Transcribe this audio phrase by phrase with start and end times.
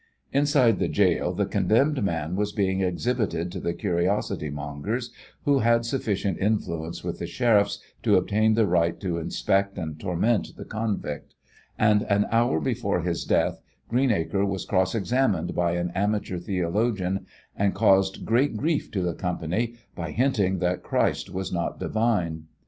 [0.33, 5.11] Inside the gaol the condemned man was being exhibited to the curiosity mongers
[5.45, 10.57] who had sufficient influence with the sheriffs to obtain the right to inspect and torment
[10.57, 11.35] the convict,
[11.77, 17.75] and an hour before his death Greenacre was cross examined by an amateur theologian and
[17.75, 22.45] caused "great grief" to the company by hinting that Christ was not divine.